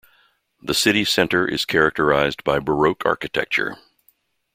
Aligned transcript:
The 0.63 0.73
city 0.73 1.05
centre 1.05 1.47
is 1.47 1.63
characterised 1.63 2.43
by 2.43 2.57
Baroque 2.57 3.05
architecture. 3.05 3.77